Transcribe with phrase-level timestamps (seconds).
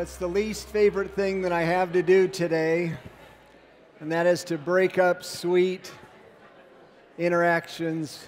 [0.00, 2.96] what's the least favorite thing that I have to do today,
[4.00, 5.92] and that is to break up sweet
[7.18, 8.26] interactions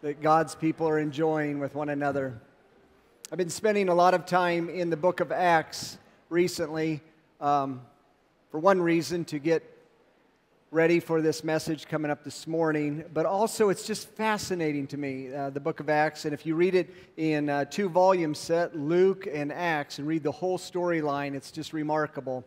[0.00, 2.40] that God's people are enjoying with one another.
[3.30, 5.98] I've been spending a lot of time in the book of Acts
[6.30, 7.02] recently,
[7.42, 7.82] um,
[8.50, 9.62] for one reason, to get
[10.74, 15.32] ready for this message coming up this morning, but also it's just fascinating to me,
[15.32, 16.24] uh, the book of Acts.
[16.24, 20.24] And if you read it in uh, two volume set, Luke and Acts, and read
[20.24, 22.44] the whole storyline, it's just remarkable.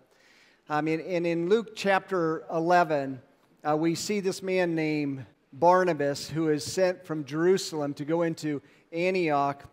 [0.68, 3.22] I mean, and in Luke chapter 11,
[3.66, 8.62] uh, we see this man named Barnabas who is sent from Jerusalem to go into
[8.92, 9.64] Antioch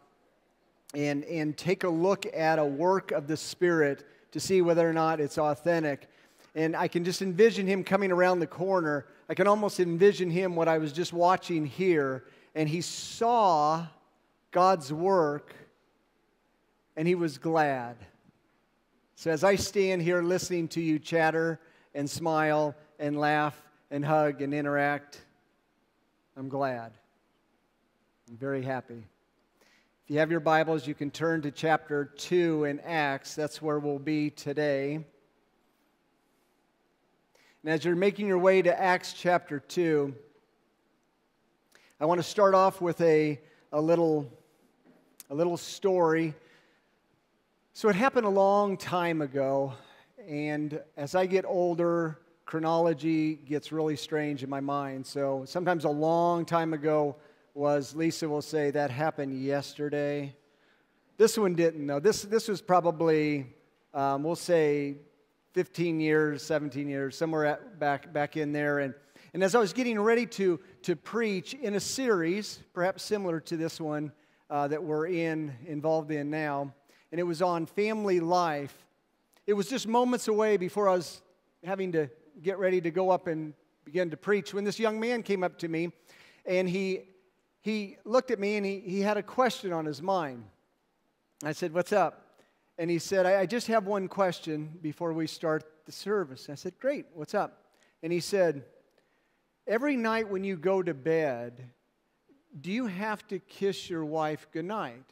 [0.94, 4.92] and, and take a look at a work of the Spirit to see whether or
[4.92, 6.08] not it's authentic.
[6.54, 9.06] And I can just envision him coming around the corner.
[9.28, 12.24] I can almost envision him what I was just watching here.
[12.54, 13.86] And he saw
[14.52, 15.54] God's work
[16.96, 17.96] and he was glad.
[19.16, 21.58] So as I stand here listening to you chatter
[21.94, 25.20] and smile and laugh and hug and interact,
[26.36, 26.92] I'm glad.
[28.28, 29.02] I'm very happy.
[30.04, 33.34] If you have your Bibles, you can turn to chapter 2 in Acts.
[33.34, 35.04] That's where we'll be today.
[37.64, 40.14] And as you're making your way to Acts chapter 2,
[41.98, 43.40] I want to start off with a,
[43.72, 44.30] a, little,
[45.30, 46.34] a little story.
[47.72, 49.72] So it happened a long time ago,
[50.28, 55.06] and as I get older, chronology gets really strange in my mind.
[55.06, 57.16] So sometimes a long time ago
[57.54, 60.36] was, Lisa will say, that happened yesterday.
[61.16, 61.98] This one didn't, though.
[61.98, 63.46] This, this was probably,
[63.94, 64.96] um, we'll say,
[65.54, 68.80] 15 years, 17 years, somewhere at, back, back in there.
[68.80, 68.92] And,
[69.32, 73.56] and as I was getting ready to, to preach in a series, perhaps similar to
[73.56, 74.10] this one
[74.50, 76.74] uh, that we're in, involved in now,
[77.12, 78.76] and it was on family life,
[79.46, 81.22] it was just moments away before I was
[81.62, 82.10] having to
[82.42, 83.54] get ready to go up and
[83.84, 85.92] begin to preach when this young man came up to me
[86.46, 87.02] and he,
[87.60, 90.44] he looked at me and he, he had a question on his mind.
[91.44, 92.23] I said, What's up?
[92.78, 96.48] And he said, I, I just have one question before we start the service.
[96.50, 97.62] I said, Great, what's up?
[98.02, 98.64] And he said,
[99.66, 101.70] Every night when you go to bed,
[102.60, 105.04] do you have to kiss your wife goodnight?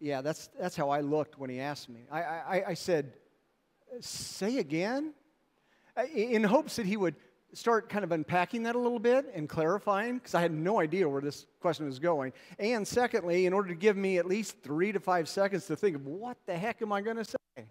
[0.00, 2.06] Yeah, that's, that's how I looked when he asked me.
[2.10, 3.12] I, I, I said,
[4.00, 5.12] Say again?
[6.14, 7.16] In hopes that he would
[7.54, 11.08] start kind of unpacking that a little bit and clarifying because I had no idea
[11.08, 12.32] where this question was going.
[12.58, 15.96] And secondly, in order to give me at least three to five seconds to think
[15.96, 17.64] of what the heck am I going to say?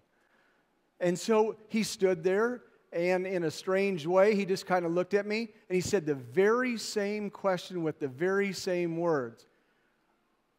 [1.00, 2.62] And so he stood there,
[2.92, 6.06] and in a strange way, he just kind of looked at me and he said
[6.06, 9.46] the very same question with the very same words.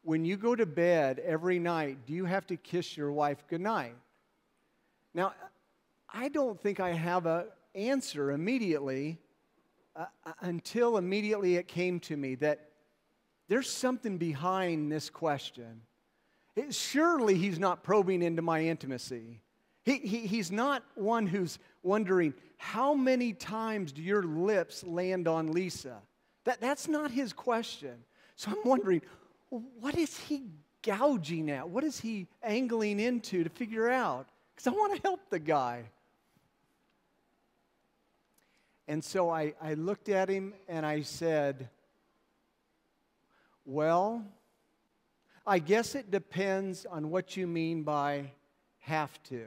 [0.02, 3.94] When you go to bed every night, do you have to kiss your wife goodnight?
[5.12, 5.34] Now,
[6.08, 9.18] I don't think I have a answer immediately
[9.96, 12.70] uh, uh, until immediately it came to me that
[13.48, 15.82] there's something behind this question.
[16.56, 19.40] It, surely he's not probing into my intimacy.
[19.84, 25.52] He, he, he's not one who's wondering, how many times do your lips land on
[25.52, 25.96] Lisa?
[26.44, 28.04] That, that's not his question.
[28.36, 29.02] So I'm wondering,
[29.48, 30.44] what is he
[30.82, 31.68] gouging at?
[31.68, 34.28] What is he angling into to figure out?
[34.54, 35.84] Because I want to help the guy.
[38.90, 41.68] And so I, I looked at him and I said,
[43.64, 44.24] Well,
[45.46, 48.32] I guess it depends on what you mean by
[48.80, 49.46] have to.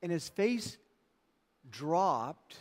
[0.00, 0.78] And his face
[1.72, 2.56] dropped,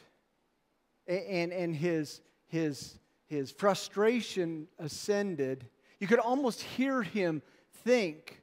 [1.07, 2.97] and, and his, his,
[3.27, 5.67] his frustration ascended.
[5.99, 7.43] You could almost hear him
[7.83, 8.41] think,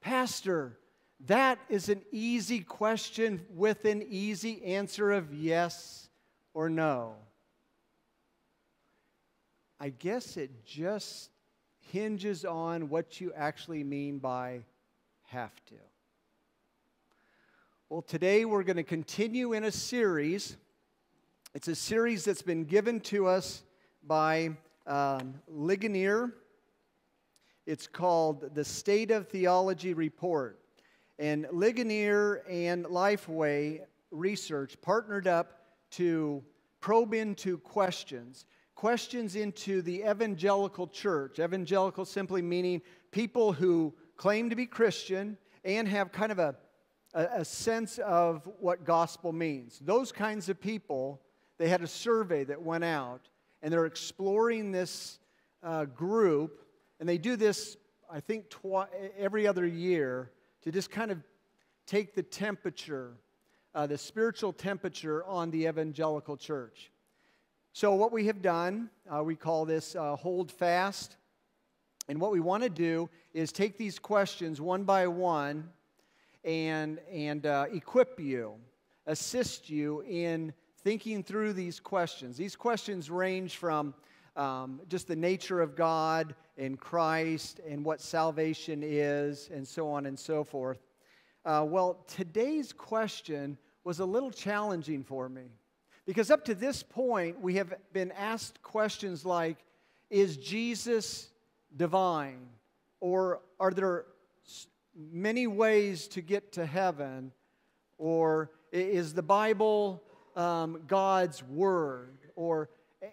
[0.00, 0.77] Pastor,
[1.26, 6.08] that is an easy question with an easy answer of yes
[6.54, 7.14] or no.
[9.80, 11.30] I guess it just
[11.80, 14.64] hinges on what you actually mean by
[15.24, 15.74] have to.
[17.88, 20.56] Well, today we're going to continue in a series.
[21.54, 23.62] It's a series that's been given to us
[24.06, 24.50] by
[24.86, 26.32] um, Ligonier.
[27.66, 30.58] It's called The State of Theology Report.
[31.18, 33.80] And Ligonier and Lifeway
[34.10, 35.60] Research partnered up
[35.92, 36.42] to
[36.80, 41.38] probe into questions, questions into the evangelical church.
[41.38, 42.80] Evangelical simply meaning
[43.10, 46.54] people who claim to be Christian and have kind of a,
[47.14, 49.80] a, a sense of what gospel means.
[49.80, 51.20] Those kinds of people,
[51.58, 53.28] they had a survey that went out,
[53.60, 55.18] and they're exploring this
[55.62, 56.64] uh, group,
[57.00, 57.76] and they do this
[58.10, 58.88] I think, twi-
[59.18, 60.30] every other year
[60.68, 61.18] to just kind of
[61.86, 63.12] take the temperature,
[63.74, 66.90] uh, the spiritual temperature on the evangelical church.
[67.72, 71.16] So, what we have done, uh, we call this uh, hold fast.
[72.06, 75.70] And what we want to do is take these questions one by one
[76.44, 78.54] and, and uh, equip you,
[79.06, 82.36] assist you in thinking through these questions.
[82.36, 83.94] These questions range from
[84.38, 90.06] um, just the nature of God and Christ and what salvation is, and so on
[90.06, 90.78] and so forth.
[91.44, 95.42] Uh, well, today's question was a little challenging for me
[96.06, 99.58] because up to this point, we have been asked questions like
[100.08, 101.28] Is Jesus
[101.76, 102.48] divine?
[103.00, 104.06] Or are there
[104.96, 107.32] many ways to get to heaven?
[107.98, 110.02] Or is the Bible
[110.36, 112.18] um, God's Word?
[112.36, 112.70] Or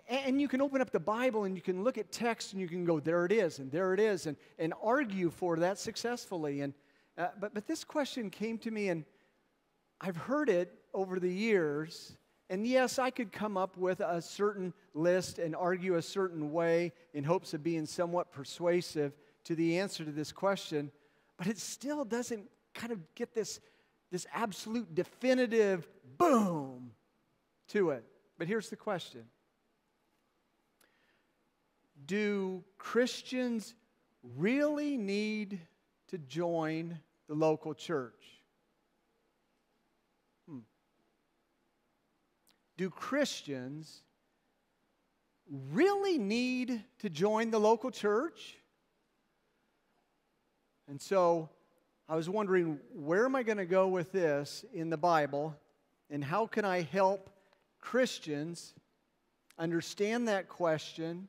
[0.08, 2.68] and you can open up the Bible and you can look at text and you
[2.68, 6.62] can go, there it is, and there it is, and, and argue for that successfully.
[6.62, 6.74] And,
[7.18, 9.06] uh, but, but this question came to me, and
[10.02, 12.18] I've heard it over the years.
[12.50, 16.92] And yes, I could come up with a certain list and argue a certain way
[17.14, 19.14] in hopes of being somewhat persuasive
[19.46, 20.92] to the answer to this question,
[21.38, 23.60] but it still doesn't kind of get this,
[24.12, 25.88] this absolute definitive
[26.18, 26.92] boom
[27.68, 28.04] to it.
[28.38, 29.26] But here's the question
[32.06, 33.76] do Christians
[34.38, 35.60] really need
[36.10, 38.42] to join the local church?
[40.48, 40.60] Hmm.
[42.78, 44.04] Do Christians
[45.72, 48.58] really need to join the local church?
[50.88, 51.50] And so
[52.08, 55.56] I was wondering, where am I going to go with this in the Bible?
[56.10, 57.30] And how can I help
[57.80, 58.74] Christians
[59.58, 61.28] understand that question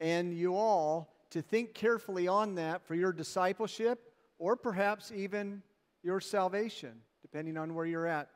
[0.00, 5.62] and you all to think carefully on that for your discipleship or perhaps even
[6.02, 6.92] your salvation,
[7.22, 8.28] depending on where you're at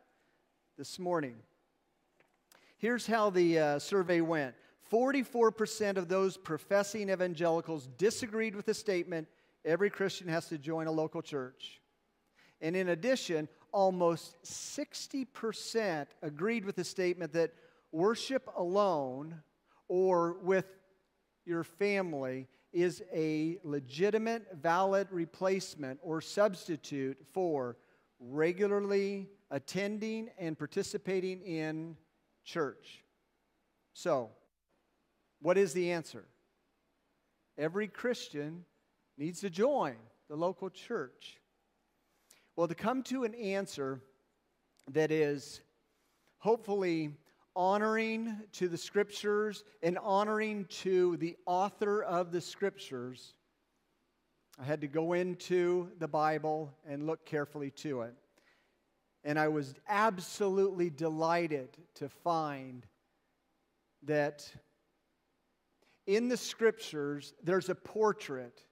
[0.77, 1.37] this morning.
[2.77, 4.55] Here's how the uh, survey went
[4.91, 9.29] 44% of those professing evangelicals disagreed with the statement
[9.65, 11.81] every Christian has to join a local church.
[12.61, 17.53] And in addition, almost 60% agreed with the statement that
[17.91, 19.43] worship alone
[19.89, 20.67] or with
[21.45, 27.77] your family is a legitimate, valid replacement or substitute for
[28.19, 31.97] regularly attending and participating in
[32.45, 33.05] church.
[33.93, 34.31] So,
[35.41, 36.25] what is the answer?
[37.59, 38.65] Every Christian
[39.19, 39.97] needs to join
[40.29, 41.39] the local church.
[42.57, 44.01] Well, to come to an answer
[44.91, 45.61] that is
[46.39, 47.11] hopefully
[47.55, 53.35] honoring to the scriptures and honoring to the author of the scriptures,
[54.61, 58.15] I had to go into the Bible and look carefully to it.
[59.25, 62.87] And I was absolutely delighted to find
[64.03, 64.51] that
[66.07, 68.65] in the scriptures, there's a portrait,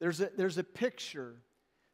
[0.00, 1.36] there's a, there's a picture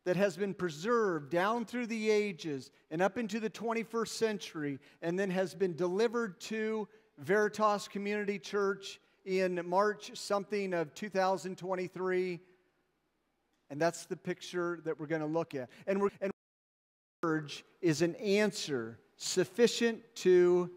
[0.05, 5.19] that has been preserved down through the ages and up into the 21st century, and
[5.19, 6.89] then has been delivered to
[7.19, 12.41] Veritas Community Church in March something of 2023.
[13.69, 15.69] And that's the picture that we're going to look at.
[15.87, 16.33] And, we're, and
[17.23, 20.71] urge is an answer sufficient to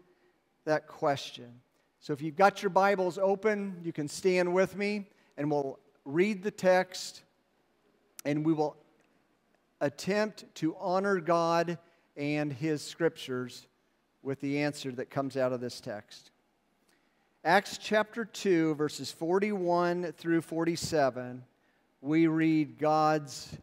[0.66, 1.60] that question.
[2.00, 6.42] So if you've got your Bibles open, you can stand with me and we'll read
[6.42, 7.22] the text
[8.26, 8.76] and we will
[9.80, 11.78] attempt to honor God
[12.16, 13.66] and His scriptures
[14.22, 16.30] with the answer that comes out of this text.
[17.44, 21.44] Acts chapter 2, verses 41 through 47,
[22.00, 23.54] we read God's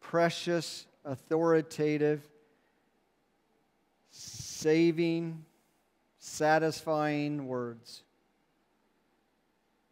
[0.00, 2.28] precious, authoritative,
[4.10, 5.44] saving,
[6.18, 8.02] satisfying words.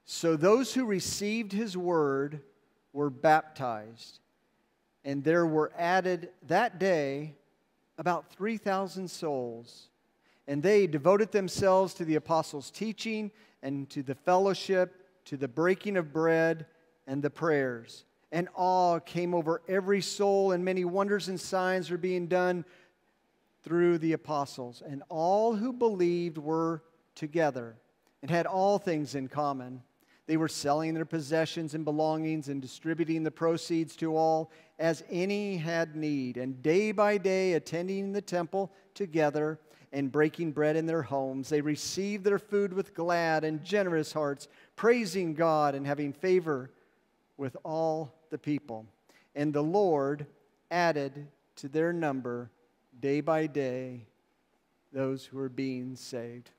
[0.05, 2.41] So those who received his word
[2.93, 4.19] were baptized
[5.07, 7.37] and there were added that day
[7.97, 9.89] about 3,000 souls.
[10.49, 13.31] And they devoted themselves to the apostles' teaching
[13.63, 16.67] and to the fellowship, to the breaking of bread
[17.07, 18.05] and the prayers.
[18.33, 22.65] And awe came over every soul, and many wonders and signs were being done
[23.63, 24.83] through the apostles.
[24.85, 26.83] And all who believed were
[27.15, 27.77] together
[28.23, 29.83] and had all things in common
[30.27, 35.57] they were selling their possessions and belongings and distributing the proceeds to all as any
[35.57, 39.59] had need, and day by day attending the temple together
[39.93, 41.49] and breaking bread in their homes.
[41.49, 46.71] They received their food with glad and generous hearts, praising God and having favor
[47.37, 48.87] with all the people.
[49.35, 50.27] And the Lord
[50.71, 52.51] added to their number
[53.01, 54.07] day by day
[54.93, 56.51] those who are being saved.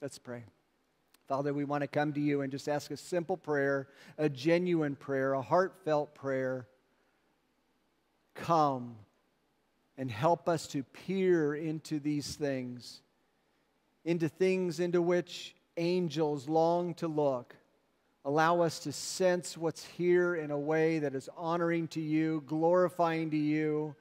[0.00, 0.44] Let's pray.
[1.28, 4.96] Father, we want to come to you and just ask a simple prayer, a genuine
[4.96, 6.66] prayer, a heartfelt prayer.
[8.34, 8.96] Come
[9.98, 13.02] and help us to peer into these things,
[14.04, 17.54] into things into which angels long to look.
[18.24, 23.30] Allow us to sense what's here in a way that is honoring to you, glorifying
[23.30, 23.94] to you,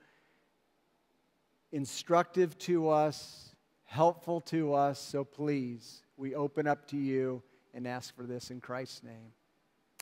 [1.71, 4.99] instructive to us, helpful to us.
[4.99, 7.41] So please we open up to you
[7.73, 9.33] and ask for this in Christ's name.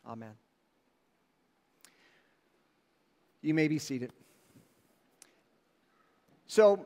[0.06, 0.34] Amen.
[3.42, 4.12] You may be seated.
[6.46, 6.86] So,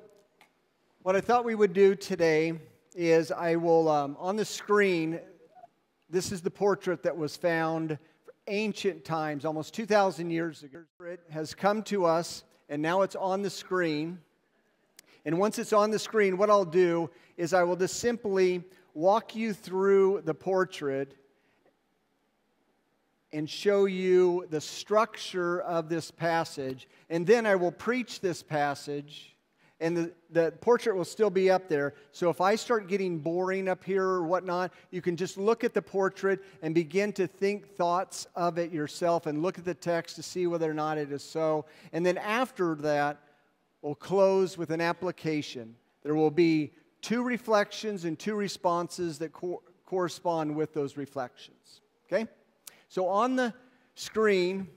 [1.02, 2.54] what I thought we would do today
[2.94, 5.20] is I will, um, on the screen,
[6.12, 7.98] this is the portrait that was found
[8.48, 10.84] ancient times, almost 2,000 years ago.
[11.02, 14.20] It has come to us, and now it's on the screen.
[15.26, 19.36] And once it's on the screen, what I'll do is I will just simply walk
[19.36, 21.16] you through the portrait
[23.34, 26.88] and show you the structure of this passage.
[27.10, 29.36] And then I will preach this passage,
[29.80, 31.96] and the, the portrait will still be up there.
[32.12, 35.74] So if I start getting boring up here or whatnot, you can just look at
[35.74, 40.16] the portrait and begin to think thoughts of it yourself and look at the text
[40.18, 41.66] to see whether or not it is so.
[41.92, 43.18] And then after that,
[43.82, 45.76] we'll close with an application.
[46.04, 46.72] There will be
[47.02, 51.82] two reflections and two responses that co- correspond with those reflections.
[52.06, 52.28] Okay?
[52.94, 53.56] So on the
[53.96, 54.68] screen,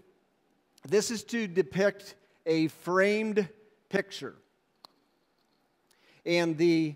[0.89, 2.15] this is to depict
[2.47, 3.47] a framed
[3.91, 4.37] picture.
[6.25, 6.95] And the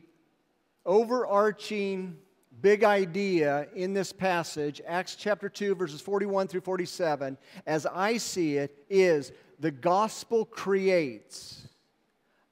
[0.87, 2.17] overarching
[2.63, 7.37] big idea in this passage, Acts chapter 2, verses 41 through 47,
[7.67, 11.69] as I see it, is the gospel creates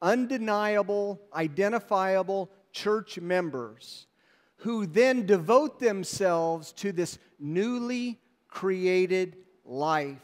[0.03, 4.09] undeniable, identifiable church members
[4.57, 10.17] who then devote themselves to this newly created life.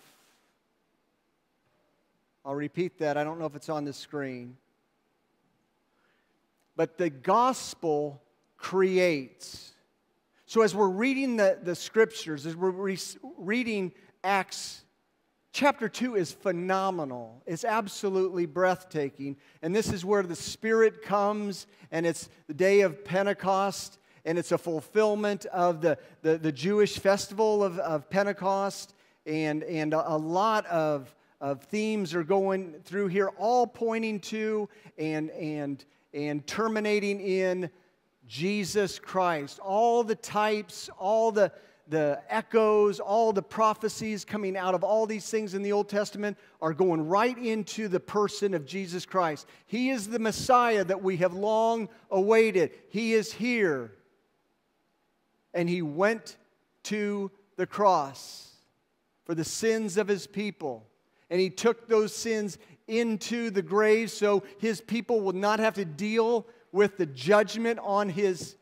[2.44, 3.16] I'll repeat that.
[3.16, 4.56] I don't know if it's on the screen.
[6.76, 8.20] But the gospel
[8.56, 9.72] creates.
[10.46, 12.98] So, as we're reading the, the scriptures, as we're re-
[13.38, 14.84] reading Acts
[15.54, 17.40] Chapter 2 is phenomenal.
[17.46, 19.36] It's absolutely breathtaking.
[19.62, 24.52] And this is where the Spirit comes, and it's the day of Pentecost, and it's
[24.52, 28.94] a fulfillment of the, the, the Jewish festival of, of Pentecost.
[29.26, 34.68] And, and a, a lot of, of themes are going through here, all pointing to
[34.98, 37.70] and, and, and terminating in
[38.26, 39.58] Jesus Christ.
[39.60, 41.52] All the types, all the
[41.88, 46.38] the echoes, all the prophecies coming out of all these things in the Old Testament
[46.62, 49.46] are going right into the person of Jesus Christ.
[49.66, 52.70] He is the Messiah that we have long awaited.
[52.88, 53.92] He is here.
[55.54, 56.36] And he went
[56.84, 58.50] to the cross
[59.24, 60.86] for the sins of his people.
[61.30, 65.84] And he took those sins into the grave so his people would not have to
[65.86, 68.56] deal with the judgment on his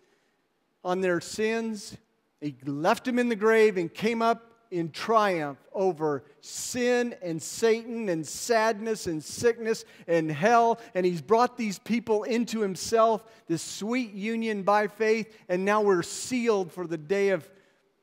[0.84, 1.96] on their sins
[2.42, 8.08] he left him in the grave and came up in triumph over sin and Satan
[8.08, 10.80] and sadness and sickness and hell.
[10.94, 16.02] And he's brought these people into himself, this sweet union by faith, and now we're
[16.02, 17.48] sealed for the day of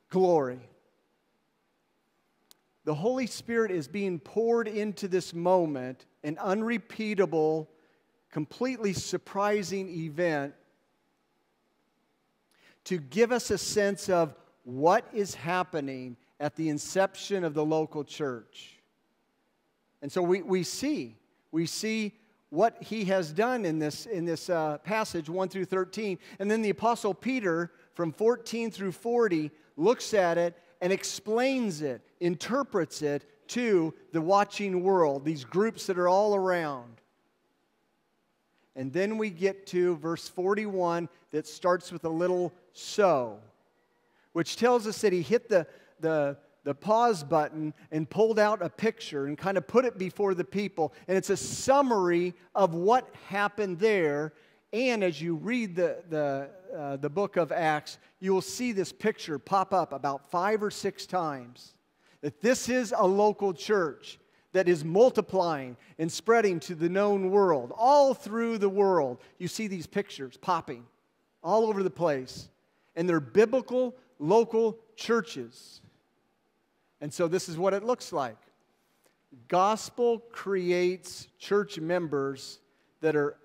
[0.10, 0.60] glory.
[2.86, 7.70] The Holy Spirit is being poured into this moment, an unrepeatable,
[8.32, 10.54] completely surprising event
[12.86, 14.34] to give us a sense of
[14.64, 18.80] what is happening at the inception of the local church.
[20.02, 21.18] And so we, we see,
[21.52, 22.14] we see
[22.50, 26.18] what he has done in this, in this uh, passage 1 through 13.
[26.40, 32.02] And then the Apostle Peter, from 14 through 40, looks at it and explains it,
[32.20, 37.02] interprets it to the watching world, these groups that are all around.
[38.76, 43.40] And then we get to verse 41 that starts with a little so,
[44.34, 45.68] which tells us that he hit the,
[46.02, 50.34] the, the pause button and pulled out a picture and kind of put it before
[50.34, 50.94] the people.
[51.08, 54.34] And it's a summary of what happened there.
[54.72, 58.92] And as you read the, the, uh, the book of Acts, you will see this
[58.92, 61.74] picture pop up about five or six times.
[62.22, 64.20] That this is a local church
[64.52, 67.72] that is multiplying and spreading to the known world.
[67.76, 70.86] All through the world, you see these pictures popping
[71.44, 72.50] all over the place.
[72.96, 75.82] And they're biblical, local churches.
[77.02, 78.38] And so this is what it looks like.
[79.48, 82.60] gospel creates church members
[83.02, 83.38] that are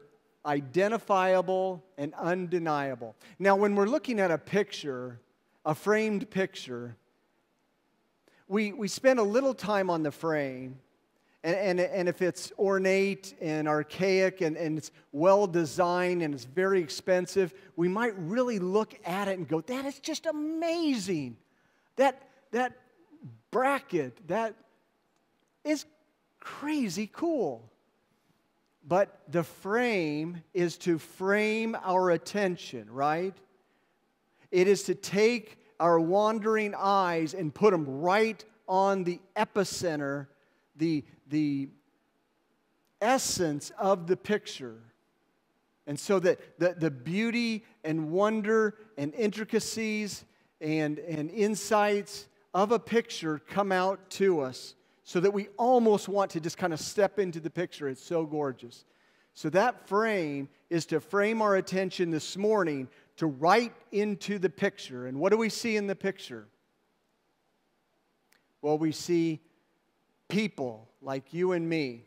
[0.46, 3.14] identifiable and undeniable.
[3.38, 5.20] Now, when we're looking at a picture,
[5.64, 6.96] a framed picture,
[8.48, 10.78] we, we spend a little time on the frame,
[11.42, 16.44] and, and, and if it's ornate and archaic and, and it's well designed and it's
[16.44, 21.36] very expensive, we might really look at it and go, that is just amazing.
[21.96, 22.72] That, that
[23.54, 24.56] bracket, that
[25.62, 25.86] is
[26.40, 27.70] crazy cool.
[28.84, 33.32] But the frame is to frame our attention, right?
[34.50, 40.26] It is to take our wandering eyes and put them right on the epicenter,
[40.74, 41.68] the, the
[43.00, 44.80] essence of the picture.
[45.86, 50.24] And so that the, the beauty and wonder and intricacies
[50.60, 56.30] and, and insights of a picture come out to us so that we almost want
[56.30, 57.88] to just kind of step into the picture.
[57.88, 58.84] It's so gorgeous.
[59.34, 65.06] So, that frame is to frame our attention this morning to right into the picture.
[65.06, 66.46] And what do we see in the picture?
[68.62, 69.40] Well, we see
[70.28, 72.04] people like you and me.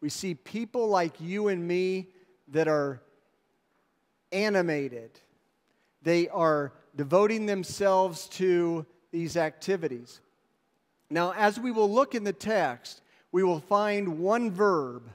[0.00, 2.08] We see people like you and me
[2.48, 3.00] that are
[4.32, 5.18] animated.
[6.02, 10.20] They are devoting themselves to these activities.
[11.10, 15.10] Now, as we will look in the text, we will find one verb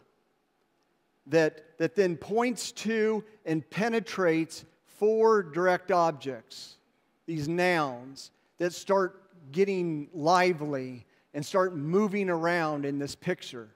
[1.28, 6.78] that, that then points to and penetrates four direct objects,
[7.26, 9.22] these nouns that start
[9.52, 13.70] getting lively and start moving around in this picture.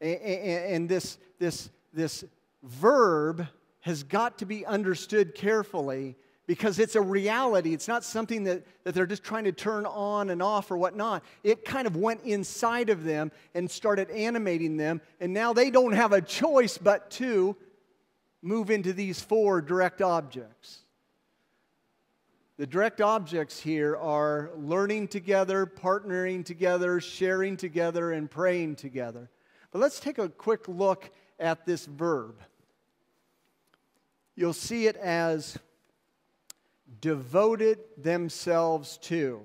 [0.00, 2.24] And, and this, this, this
[2.62, 3.46] verb
[3.80, 6.16] has got to be understood carefully
[6.46, 7.74] because it's a reality.
[7.74, 11.24] It's not something that, that they're just trying to turn on and off or whatnot.
[11.42, 15.92] It kind of went inside of them and started animating them, and now they don't
[15.92, 17.56] have a choice but to
[18.42, 20.82] move into these four direct objects.
[22.58, 29.28] The direct objects here are learning together, partnering together, sharing together, and praying together.
[29.72, 32.40] But let's take a quick look at this verb.
[34.36, 35.58] You'll see it as
[37.00, 39.42] devoted themselves to.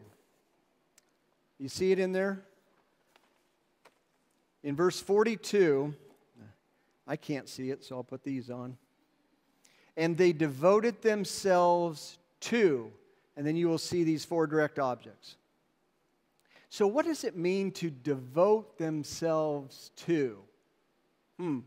[1.57, 2.43] You see it in there?
[4.63, 5.93] In verse 42,
[7.07, 8.77] I can't see it, so I'll put these on.
[9.97, 12.91] And they devoted themselves to,
[13.35, 15.35] and then you will see these four direct objects.
[16.69, 20.37] So, what does it mean to devote themselves to?
[21.37, 21.59] Hmm.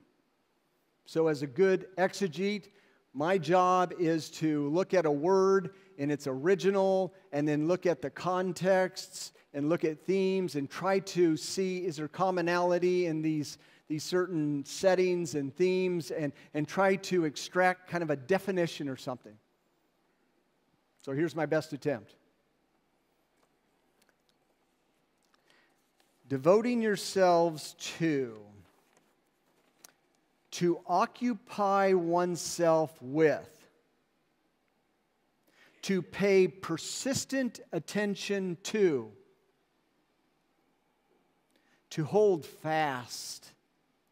[1.04, 2.68] So, as a good exegete,
[3.14, 8.02] my job is to look at a word in its original and then look at
[8.02, 13.58] the contexts and look at themes and try to see is there commonality in these,
[13.86, 18.96] these certain settings and themes and, and try to extract kind of a definition or
[18.96, 19.36] something.
[21.02, 22.16] So here's my best attempt.
[26.26, 28.40] Devoting yourselves to
[30.54, 33.66] to occupy oneself with,
[35.82, 39.10] to pay persistent attention to,
[41.90, 43.50] to hold fast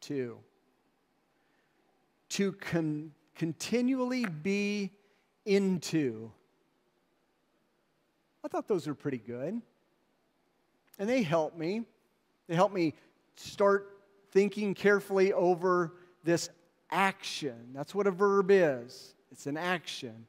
[0.00, 0.36] to,
[2.28, 4.90] to con- continually be
[5.46, 6.32] into.
[8.44, 9.62] I thought those were pretty good.
[10.98, 11.84] And they help me.
[12.48, 12.94] They help me
[13.36, 14.00] start
[14.32, 15.92] thinking carefully over
[16.24, 16.50] this
[16.90, 17.70] action.
[17.74, 20.26] That's what a verb is it's an action.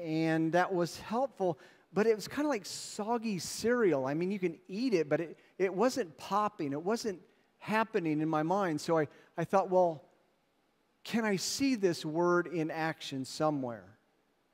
[0.00, 1.58] And that was helpful,
[1.92, 4.06] but it was kind of like soggy cereal.
[4.06, 7.20] I mean, you can eat it, but it, it wasn't popping, it wasn't
[7.58, 8.80] happening in my mind.
[8.80, 10.04] So I, I thought, well,
[11.04, 13.84] can I see this word in action somewhere?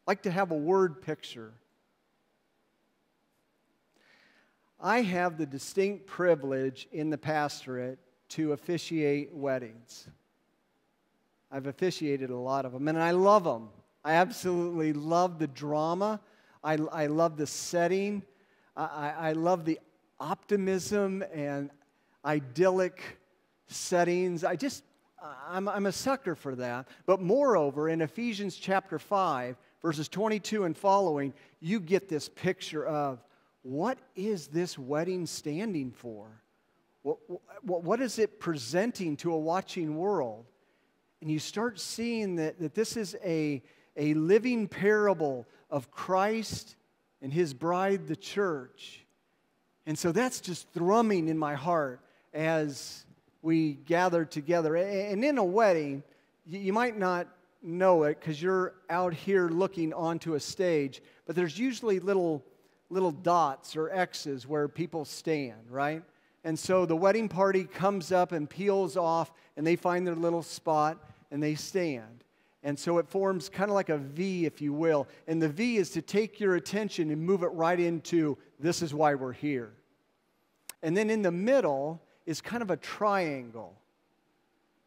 [0.07, 1.52] Like to have a word picture.
[4.81, 7.98] I have the distinct privilege in the pastorate
[8.31, 10.09] to officiate weddings.
[11.50, 13.68] I've officiated a lot of them, and I love them.
[14.04, 16.20] I absolutely love the drama.
[16.62, 18.22] I, I love the setting.
[18.76, 19.80] I, I love the
[20.20, 21.70] optimism and
[22.24, 23.18] idyllic
[23.68, 24.44] settings.
[24.44, 24.85] I just,
[25.48, 26.88] I'm, I'm a sucker for that.
[27.06, 33.22] But moreover, in Ephesians chapter 5, verses 22 and following, you get this picture of
[33.62, 36.28] what is this wedding standing for?
[37.02, 37.18] What,
[37.62, 40.46] what, what is it presenting to a watching world?
[41.20, 43.62] And you start seeing that, that this is a,
[43.96, 46.76] a living parable of Christ
[47.22, 49.05] and his bride, the church.
[49.87, 52.00] And so that's just thrumming in my heart
[52.35, 53.05] as
[53.42, 54.76] we gather together.
[54.76, 56.02] And in a wedding,
[56.46, 57.29] you might not
[57.62, 62.44] know it because you're out here looking onto a stage, but there's usually little,
[62.90, 66.02] little dots or X's where people stand, right?
[66.46, 70.44] And so the wedding party comes up and peels off, and they find their little
[70.44, 70.96] spot
[71.32, 72.22] and they stand.
[72.62, 75.09] And so it forms kind of like a V, if you will.
[75.26, 78.94] And the V is to take your attention and move it right into this is
[78.94, 79.72] why we're here.
[80.85, 83.76] And then in the middle is kind of a triangle.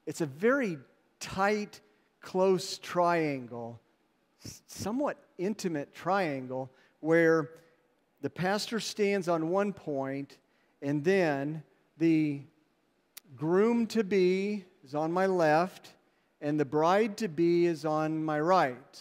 [0.06, 0.78] It's a very
[1.19, 1.82] tight,
[2.22, 3.82] close triangle,
[4.67, 7.50] somewhat intimate triangle, where
[8.22, 10.38] the pastor stands on one point,
[10.82, 11.63] and then
[11.98, 12.42] the
[13.36, 15.94] groom to be is on my left,
[16.42, 19.00] and the bride to be is on my right.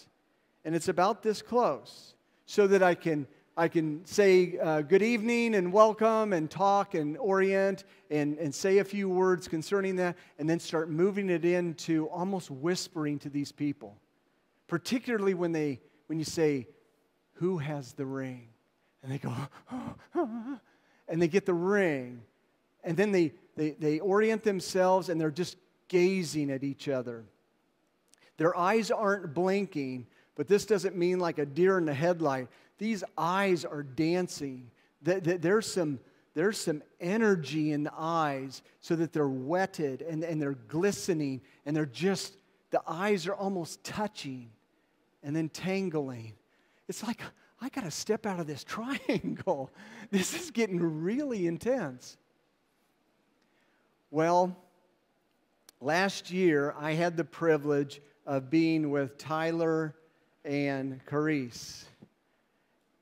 [0.64, 2.14] And it's about this close
[2.46, 7.16] so that I can, I can say uh, good evening and welcome and talk and
[7.16, 12.06] orient and, and say a few words concerning that and then start moving it into
[12.08, 13.96] almost whispering to these people.
[14.66, 16.66] Particularly when, they, when you say,
[17.34, 18.48] Who has the ring?
[19.02, 19.32] And they go,
[21.08, 22.22] and they get the ring.
[22.84, 25.56] And then they, they, they orient themselves and they're just
[25.88, 27.24] gazing at each other.
[28.36, 32.48] Their eyes aren't blinking, but this doesn't mean like a deer in the headlight.
[32.78, 34.70] These eyes are dancing.
[35.02, 35.98] There's some,
[36.34, 41.74] there's some energy in the eyes so that they're wetted and, and they're glistening and
[41.74, 42.34] they're just,
[42.70, 44.50] the eyes are almost touching
[45.24, 46.34] and then tangling.
[46.86, 47.20] It's like,
[47.60, 48.64] I got to step out of this
[49.08, 49.70] triangle.
[50.10, 52.16] This is getting really intense.
[54.10, 54.56] Well,
[55.80, 59.94] last year I had the privilege of being with Tyler
[60.44, 61.84] and Carice.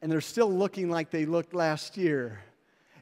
[0.02, 2.40] And they're still looking like they looked last year.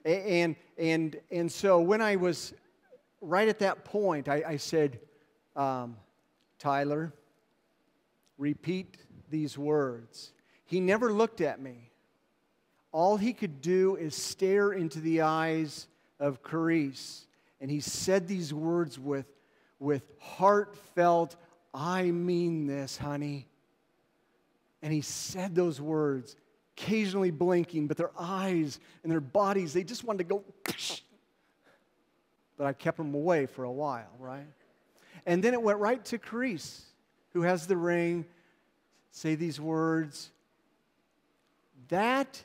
[0.05, 2.53] And, and, and so when I was
[3.21, 5.01] right at that point, I, I said,
[5.57, 5.97] um,
[6.59, 7.13] Tyler,
[8.39, 8.99] repeat
[9.31, 10.34] these words.
[10.65, 11.91] He never looked at me.
[12.93, 15.89] All he could do is stare into the eyes
[16.21, 17.27] of Carice.
[17.61, 19.27] And he said these words with,
[19.79, 21.37] with heartfelt
[21.75, 23.49] I mean this, honey.
[24.81, 26.37] And he said those words,
[26.77, 30.45] occasionally blinking, but their eyes and their bodies, they just wanted to go.
[32.57, 34.47] But I kept them away for a while, right?
[35.27, 36.83] And then it went right to Carice,
[37.33, 38.25] who has the ring,
[39.11, 40.31] say these words.
[41.89, 42.43] That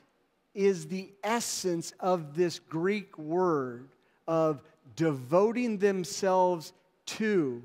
[0.54, 3.88] is the essence of this Greek word
[4.26, 4.62] of
[4.96, 6.72] devoting themselves
[7.06, 7.62] to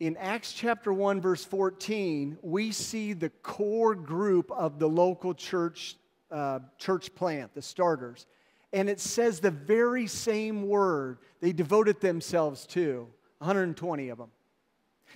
[0.00, 5.96] in Acts chapter 1, verse 14, we see the core group of the local church,
[6.30, 8.26] uh, church plant, the starters.
[8.72, 13.06] And it says the very same word they devoted themselves to
[13.38, 14.30] 120 of them.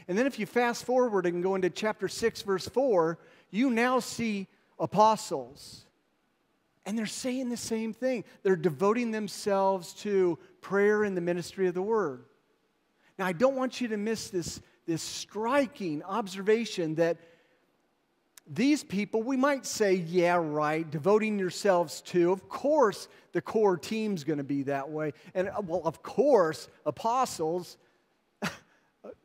[0.08, 3.18] And then if you fast forward and go into chapter 6, verse 4,
[3.50, 4.46] you now see
[4.78, 5.86] apostles.
[6.86, 8.24] And they're saying the same thing.
[8.42, 12.24] They're devoting themselves to prayer and the ministry of the word.
[13.18, 17.18] Now, I don't want you to miss this this striking observation that
[18.46, 24.22] these people, we might say, yeah, right, devoting yourselves to, of course, the core team's
[24.22, 25.12] going to be that way.
[25.34, 27.78] And, uh, well, of course, apostles,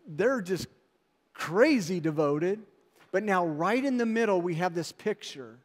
[0.10, 0.68] they're just
[1.34, 2.60] crazy devoted.
[3.12, 5.58] But now, right in the middle, we have this picture.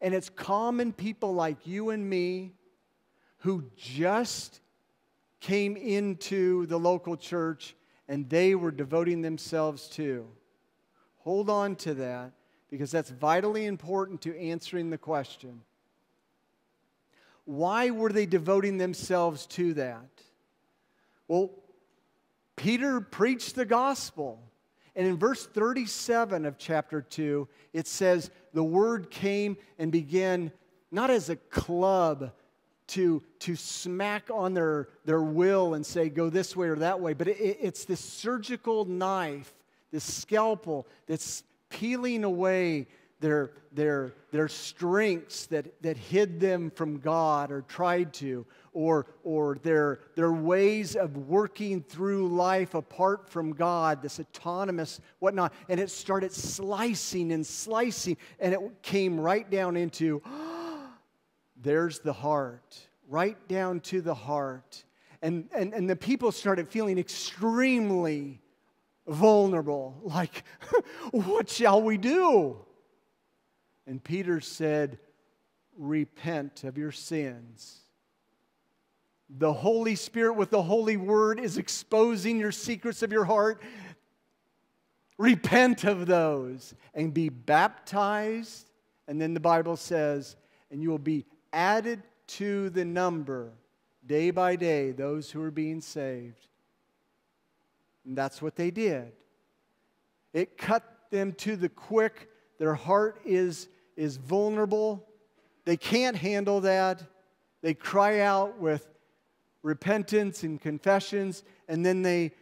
[0.00, 2.52] And it's common people like you and me
[3.38, 4.60] who just
[5.40, 7.74] came into the local church
[8.08, 10.26] and they were devoting themselves to.
[11.18, 12.32] Hold on to that
[12.70, 15.60] because that's vitally important to answering the question.
[17.44, 20.08] Why were they devoting themselves to that?
[21.28, 21.50] Well,
[22.56, 24.42] Peter preached the gospel.
[24.94, 30.50] And in verse 37 of chapter 2, it says, The word came and began
[30.90, 32.32] not as a club
[32.88, 37.14] to, to smack on their, their will and say, go this way or that way.
[37.14, 39.52] But it, it's this surgical knife,
[39.90, 42.86] this scalpel that's peeling away
[43.20, 49.56] their, their, their strengths that, that hid them from God or tried to, or, or
[49.62, 55.54] their, their ways of working through life apart from God, this autonomous whatnot.
[55.70, 60.20] And it started slicing and slicing, and it came right down into,
[61.56, 64.84] there's the heart, right down to the heart.
[65.22, 68.42] And, and, and the people started feeling extremely
[69.08, 69.98] vulnerable.
[70.02, 70.44] Like,
[71.12, 72.58] what shall we do?
[73.86, 74.98] And Peter said,
[75.78, 77.85] Repent of your sins.
[79.28, 83.60] The Holy Spirit, with the Holy Word, is exposing your secrets of your heart.
[85.18, 88.70] Repent of those and be baptized.
[89.08, 90.36] And then the Bible says,
[90.70, 93.52] and you will be added to the number
[94.06, 96.46] day by day, those who are being saved.
[98.04, 99.12] And that's what they did.
[100.32, 102.30] It cut them to the quick.
[102.58, 105.04] Their heart is, is vulnerable.
[105.64, 107.02] They can't handle that.
[107.62, 108.86] They cry out with
[109.62, 112.32] repentance and confessions, and then they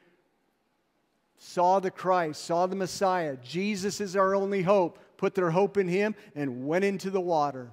[1.38, 3.36] saw the Christ, saw the Messiah.
[3.42, 4.98] Jesus is our only hope.
[5.16, 7.70] Put their hope in Him and went into the water.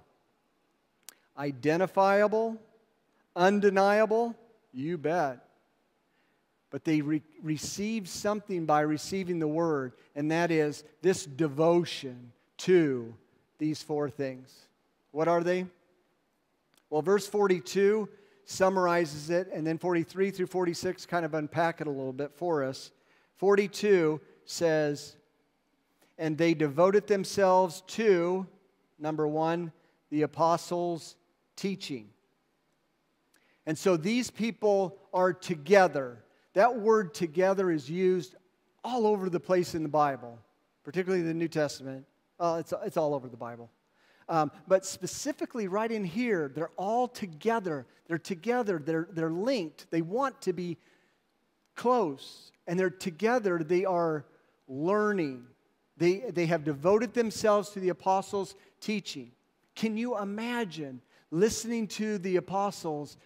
[1.38, 2.58] Identifiable,
[3.36, 4.36] undeniable,
[4.73, 5.39] you bet.
[6.69, 13.13] But they re- received something by receiving the word, and that is this devotion to
[13.58, 14.54] these four things.
[15.12, 15.65] What are they?
[16.89, 18.08] Well, verse 42
[18.45, 22.63] summarizes it, and then 43 through 46 kind of unpack it a little bit for
[22.63, 22.91] us.
[23.38, 25.15] 42 says,
[26.17, 28.45] And they devoted themselves to,
[28.99, 29.71] number one,
[30.10, 31.15] the apostles'
[31.56, 32.10] teaching.
[33.65, 36.23] And so these people are together.
[36.54, 38.36] That word together is used
[38.84, 40.39] all over the place in the Bible,
[40.84, 42.06] particularly the New Testament.
[42.39, 43.69] Uh, it's, it's all over the Bible.
[44.32, 47.86] Um, but specifically, right in here, they're all together.
[48.08, 49.91] They're together, they're, they're linked.
[49.91, 50.78] They want to be
[51.76, 53.60] close, and they're together.
[53.60, 54.26] They are
[54.70, 55.44] learning.
[55.98, 59.34] They, they have devoted themselves to the apostles' teaching.
[59.76, 63.17] Can you imagine listening to the apostles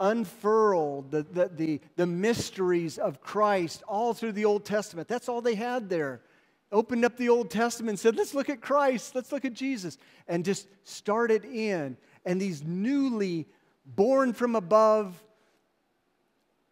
[0.00, 5.08] unfurl the, the, the, the, mysteries of Christ all through the Old Testament.
[5.08, 6.22] That's all they had there.
[6.72, 9.98] Opened up the Old Testament and said, let's look at Christ, let's look at Jesus,
[10.28, 11.96] and just started in.
[12.24, 13.46] And these newly
[13.84, 15.20] born from above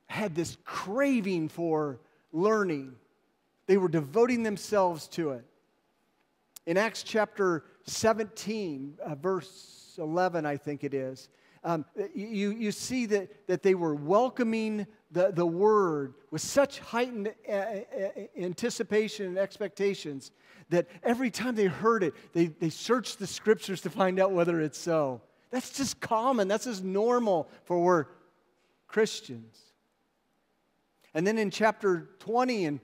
[0.06, 2.00] had this craving for
[2.32, 2.94] learning.
[3.66, 5.44] They were devoting themselves to it.
[6.66, 11.28] In Acts chapter 17, uh, verse 11, I think it is,
[11.68, 17.30] um, you, you see that, that they were welcoming the, the word with such heightened
[17.46, 17.82] uh, uh,
[18.38, 20.30] anticipation and expectations
[20.70, 24.62] that every time they heard it, they, they searched the scriptures to find out whether
[24.62, 25.20] it's so.
[25.50, 28.06] That's just common, that's just normal for we're
[28.86, 29.58] Christians.
[31.12, 32.80] And then in chapter 20 and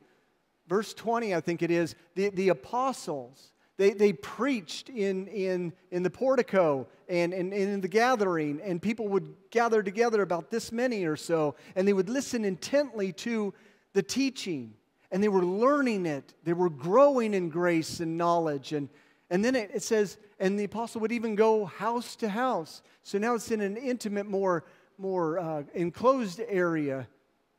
[0.69, 6.03] verse 20, I think it is, the, the apostles they, they preached in, in, in
[6.03, 10.71] the portico and, and, and, in the gathering, and people would gather together about this
[10.71, 13.53] many or so, and they would listen intently to
[13.93, 14.75] the teaching,
[15.11, 16.35] and they were learning it.
[16.45, 18.73] They were growing in grace and knowledge.
[18.73, 18.89] And,
[19.29, 22.83] and then it, it says, and the apostle would even go house to house.
[23.03, 24.65] So now it's in an intimate, more,
[24.99, 27.09] more uh, enclosed area,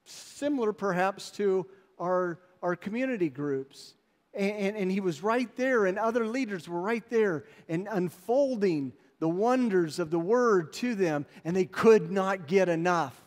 [0.05, 1.65] similar perhaps to
[1.99, 3.95] our, our community groups.
[4.35, 9.29] And, and, he was right there, and other leaders were right there and unfolding the
[9.29, 13.19] wonders of the word to them, and they could not get enough.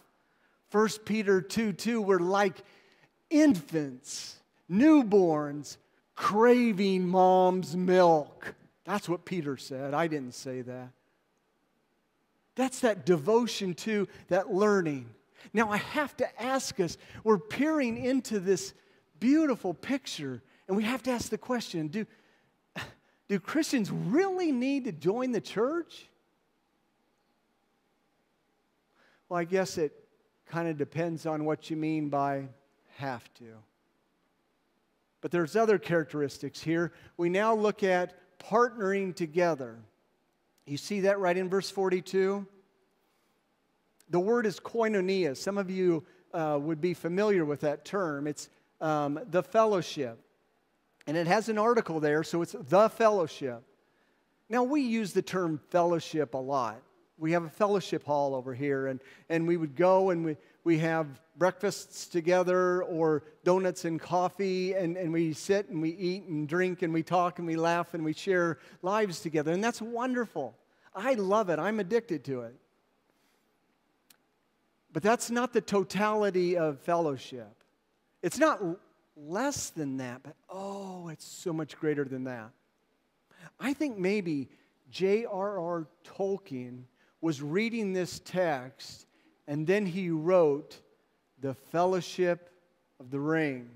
[0.70, 2.62] 1 Peter 2 2 were like
[3.30, 4.36] infants,
[4.70, 5.78] newborns,
[6.14, 8.54] craving mom's milk.
[8.84, 9.94] That's what Peter said.
[9.94, 10.90] I didn't say that.
[12.54, 15.08] That's that devotion to that learning.
[15.52, 18.74] Now, I have to ask us, we're peering into this
[19.20, 22.06] beautiful picture and we have to ask the question do,
[23.28, 26.08] do Christians really need to join the church?
[29.28, 29.92] Well, I guess it
[30.46, 32.44] kind of depends on what you mean by
[32.96, 33.44] have to.
[35.20, 36.92] But there's other characteristics here.
[37.16, 39.76] We now look at partnering together.
[40.64, 42.46] You see that right in verse 42?
[44.10, 45.36] The word is koinonia.
[45.36, 48.26] Some of you uh, would be familiar with that term.
[48.26, 48.48] It's
[48.80, 50.18] um, the fellowship.
[51.08, 53.62] And it has an article there, so it's the fellowship.
[54.50, 56.82] Now, we use the term fellowship a lot.
[57.16, 60.76] We have a fellowship hall over here, and, and we would go and we, we
[60.80, 61.06] have
[61.38, 66.82] breakfasts together or donuts and coffee, and, and we sit and we eat and drink
[66.82, 69.50] and we talk and we laugh and we share lives together.
[69.50, 70.54] And that's wonderful.
[70.94, 72.54] I love it, I'm addicted to it.
[74.92, 77.64] But that's not the totality of fellowship.
[78.22, 78.60] It's not
[79.26, 82.50] less than that, but oh, it's so much greater than that.
[83.58, 84.48] I think maybe
[84.90, 85.86] J.R.R.
[86.04, 86.84] Tolkien
[87.20, 89.06] was reading this text
[89.46, 90.78] and then he wrote
[91.40, 92.50] The Fellowship
[93.00, 93.70] of the Ring.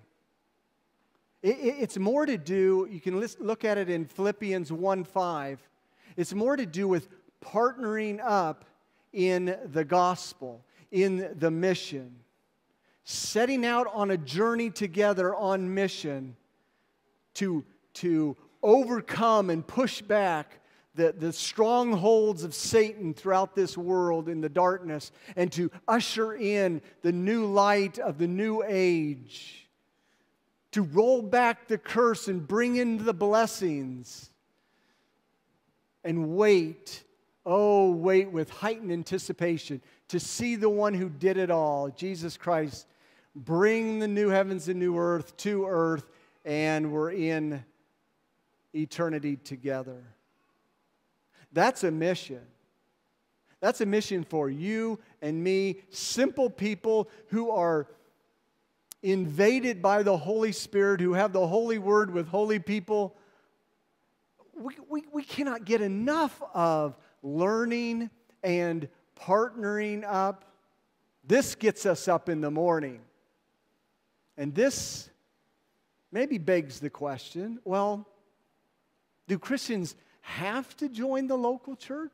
[1.42, 5.04] It, it, it's more to do, you can list, look at it in Philippians 1
[5.04, 5.68] 5.
[6.16, 7.08] It's more to do with
[7.42, 8.66] partnering up
[9.12, 12.16] in the gospel, in the mission,
[13.04, 16.36] setting out on a journey together on mission
[17.34, 20.60] to, to overcome and push back
[20.94, 26.82] the, the strongholds of Satan throughout this world in the darkness and to usher in
[27.00, 29.68] the new light of the new age,
[30.72, 34.30] to roll back the curse and bring in the blessings,
[36.04, 37.04] and wait,
[37.46, 42.86] oh, wait with heightened anticipation to see the one who did it all, Jesus Christ,
[43.34, 46.08] bring the new heavens and new earth to earth,
[46.44, 47.64] and we're in
[48.74, 50.02] eternity together.
[51.52, 52.40] That's a mission.
[53.60, 57.86] That's a mission for you and me, simple people who are
[59.02, 63.16] invaded by the Holy Spirit, who have the Holy Word with holy people.
[64.54, 68.10] We, we, we cannot get enough of learning
[68.42, 68.88] and
[69.20, 70.44] partnering up.
[71.24, 73.00] This gets us up in the morning.
[74.36, 75.10] And this
[76.10, 78.06] maybe begs the question well,
[79.28, 82.10] do Christians have to join the local church?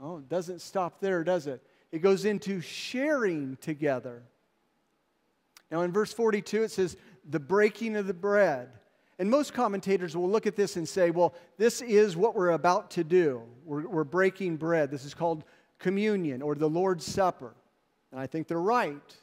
[0.00, 1.62] Oh, it doesn't stop there, does it?
[1.92, 4.22] It goes into sharing together.
[5.70, 6.96] Now, in verse 42, it says,
[7.28, 8.68] the breaking of the bread.
[9.18, 12.90] And most commentators will look at this and say, well, this is what we're about
[12.92, 13.42] to do.
[13.64, 14.90] We're, we're breaking bread.
[14.90, 15.44] This is called
[15.78, 17.54] communion or the Lord's Supper.
[18.10, 19.16] And I think they're right.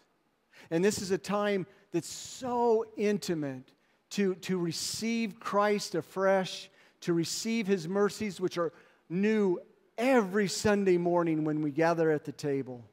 [0.70, 3.74] And this is a time that's so intimate
[4.12, 6.70] to, to receive Christ afresh,
[7.02, 8.72] to receive his mercies, which are
[9.10, 9.60] new
[9.98, 12.84] every Sunday morning when we gather at the table.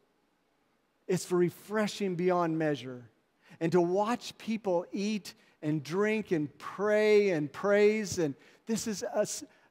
[1.07, 3.09] It's refreshing beyond measure.
[3.61, 8.19] And to watch people eat and drink and pray and praise.
[8.19, 8.35] And
[8.67, 9.27] this is a,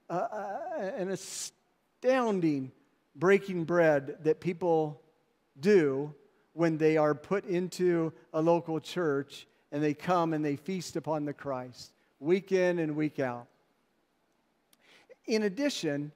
[0.10, 2.72] a, a, an astounding
[3.16, 5.02] breaking bread that people
[5.60, 6.14] do
[6.58, 11.24] when they are put into a local church and they come and they feast upon
[11.24, 13.46] the Christ week in and week out.
[15.28, 16.12] In addition,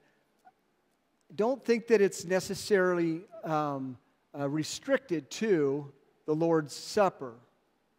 [1.36, 4.00] don't think that it's necessarily um,
[4.38, 5.92] uh, restricted to
[6.26, 7.34] the Lord's Supper.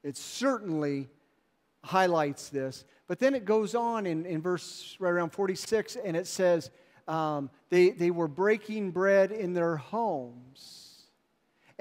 [0.02, 1.08] It certainly
[1.84, 2.84] highlights this.
[3.06, 6.70] But then it goes on in, in verse right around 46, and it says,
[7.06, 10.91] um, they, they were breaking bread in their homes.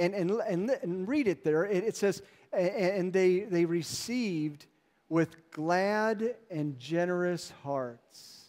[0.02, 1.64] And, and, and, and read it there.
[1.66, 4.66] It, it says, and they, they received
[5.10, 8.46] with glad and generous hearts.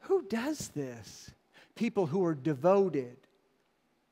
[0.00, 1.30] Who does this?
[1.74, 3.16] People who are devoted,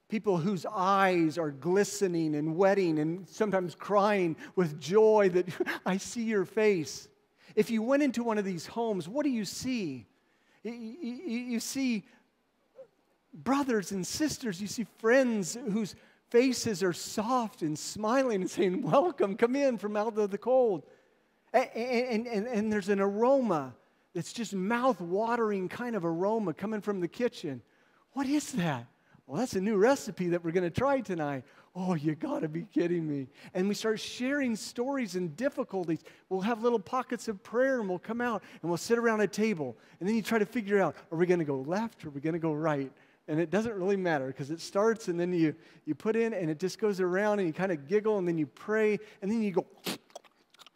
[0.08, 5.46] people whose eyes are glistening and wetting and sometimes crying with joy that
[5.87, 7.08] I see your face.
[7.54, 10.06] If you went into one of these homes, what do you see?
[10.64, 12.04] You see
[13.33, 15.95] brothers and sisters, you see friends whose
[16.31, 20.85] faces are soft and smiling and saying, Welcome, come in from out of the cold.
[21.53, 23.75] And, and, and, and there's an aroma
[24.14, 27.62] that's just mouth watering kind of aroma coming from the kitchen.
[28.12, 28.87] What is that?
[29.27, 31.45] Well, that's a new recipe that we're going to try tonight.
[31.75, 33.29] Oh, you got to be kidding me.
[33.55, 36.01] And we start sharing stories and difficulties.
[36.29, 39.27] We'll have little pockets of prayer and we'll come out and we'll sit around a
[39.27, 39.77] table.
[39.99, 42.11] And then you try to figure out are we going to go left or are
[42.11, 42.92] we going to go right?
[43.28, 45.54] And it doesn't really matter because it starts and then you,
[45.85, 48.37] you put in and it just goes around and you kind of giggle and then
[48.37, 49.66] you pray and then you go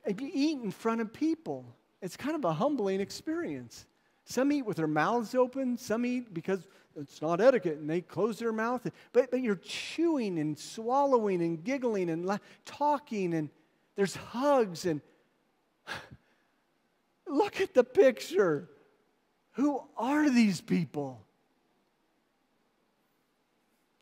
[0.04, 1.64] and you eat in front of people.
[2.00, 3.87] It's kind of a humbling experience.
[4.24, 8.38] Some eat with their mouths open, some eat because it's not etiquette and they close
[8.38, 8.88] their mouth.
[9.12, 13.50] But, but you're chewing and swallowing and giggling and la- talking and
[13.96, 15.00] there's hugs and
[17.26, 18.68] look at the picture.
[19.53, 21.26] Who are these people?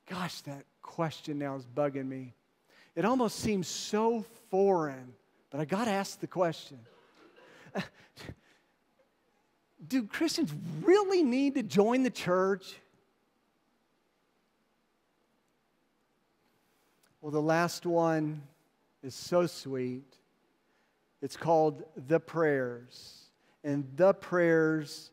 [0.08, 2.34] Gosh, that question now is bugging me.
[2.94, 5.14] It almost seems so foreign,
[5.50, 6.78] but I got to ask the question
[9.88, 10.52] Do Christians
[10.82, 12.76] really need to join the church?
[17.20, 18.42] Well, the last one
[19.02, 20.04] is so sweet.
[21.22, 23.30] It's called the prayers.
[23.62, 25.10] And the prayers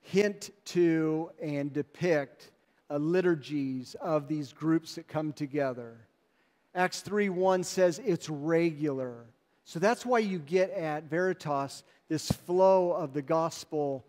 [0.00, 2.52] hint to and depict
[2.90, 5.96] uh, liturgies of these groups that come together.
[6.74, 9.24] Acts 3 1 says it's regular.
[9.64, 14.04] So that's why you get at Veritas this flow of the gospel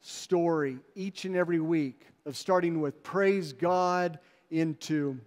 [0.00, 4.18] story each and every week of starting with praise God
[4.50, 5.18] into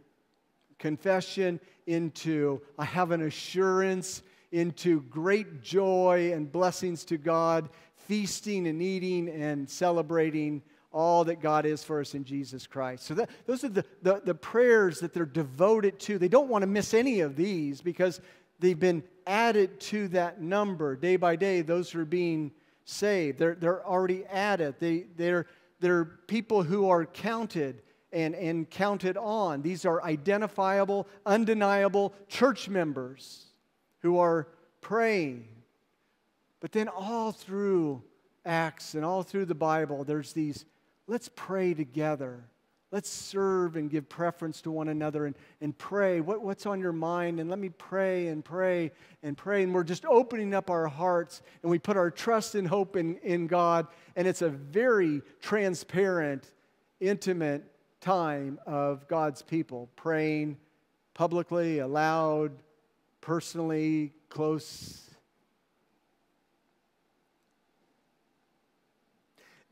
[0.80, 7.70] confession into I have an assurance into great joy and blessings to God,
[8.07, 10.61] feasting and eating and celebrating
[10.95, 13.03] all that God is for us in Jesus Christ.
[13.03, 16.17] So that, those are the, the, the prayers that they're devoted to.
[16.17, 18.21] They don't want to miss any of these because
[18.59, 21.61] they've been added to that number day by day.
[21.61, 22.51] Those who are being
[22.85, 24.75] saved, they're, they're already added.
[24.79, 25.47] They, they're,
[25.81, 27.81] they're people who are counted
[28.13, 29.61] and, and counted on.
[29.61, 33.47] These are identifiable, undeniable church members
[33.99, 34.47] who are
[34.79, 35.45] praying.
[36.61, 38.01] But then all through
[38.45, 40.63] Acts and all through the Bible, there's these
[41.07, 42.43] let's pray together.
[42.91, 46.21] Let's serve and give preference to one another and, and pray.
[46.21, 47.39] What, what's on your mind?
[47.39, 48.91] And let me pray and pray
[49.21, 49.63] and pray.
[49.63, 53.17] And we're just opening up our hearts and we put our trust and hope in,
[53.17, 53.87] in God.
[54.15, 56.53] And it's a very transparent,
[57.01, 57.63] intimate
[57.99, 60.57] time of God's people praying
[61.13, 62.51] publicly, aloud,
[63.19, 65.04] personally, close.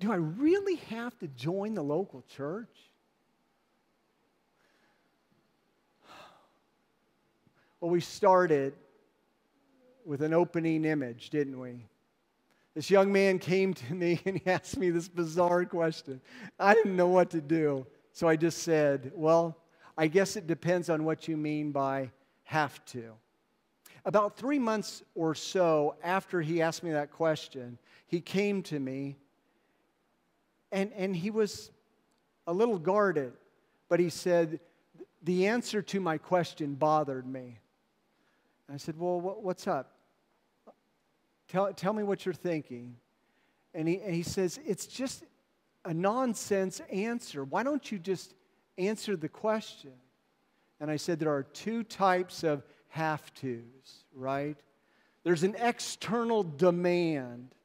[0.04, 2.76] Do I really have to join the local church?
[7.80, 8.74] Well, we started
[10.06, 11.86] with an opening image, didn't we?
[12.76, 16.20] This young man came to me and he asked me this bizarre question.
[16.60, 17.88] I didn't know what to do.
[18.12, 19.58] So I just said, Well,
[19.98, 22.12] I guess it depends on what you mean by
[22.44, 23.14] have to.
[24.04, 29.16] About three months or so after he asked me that question, he came to me
[30.74, 31.72] and, and he was
[32.48, 33.34] a little guarded,
[33.88, 34.60] but he said,
[35.24, 37.60] The answer to my question bothered me.
[38.68, 39.92] And I said, Well, what's up?
[41.48, 42.96] Tell, tell me what you're thinking.
[43.74, 45.24] And he, and he says, It's just
[45.86, 47.44] a nonsense answer.
[47.44, 48.34] Why don't you just
[48.78, 49.94] answer the question?
[50.80, 54.58] And I said, There are two types of have tos, right?
[55.24, 57.56] There's an external demand,